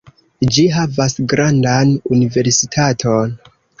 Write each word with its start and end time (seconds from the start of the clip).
Ĝi 0.55 0.63
havas 0.77 1.15
grandan 1.33 1.91
universitaton. 2.17 3.37